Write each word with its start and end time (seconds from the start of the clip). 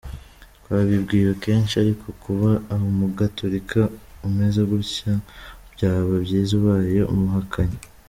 Twabibwiwe 0.63 1.31
kenshi 1.43 1.73
ariko 1.83 2.05
kuba 2.23 2.49
umugatolika 2.89 3.79
umeze 4.27 4.61
gutyo 4.71 5.11
byaba 5.73 6.13
byiza 6.25 6.51
ubaye 6.59 6.99
umuhakanyi. 7.15 7.77